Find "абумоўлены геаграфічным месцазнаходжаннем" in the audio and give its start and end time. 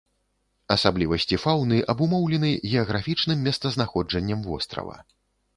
1.95-4.39